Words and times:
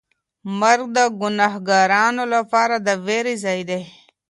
مرګ 0.59 0.85
د 0.95 0.97
ګناهکارانو 1.21 2.23
لپاره 2.35 2.75
د 2.85 2.87
وېرې 3.05 3.35
ځای 3.43 3.59
دی. 3.69 3.81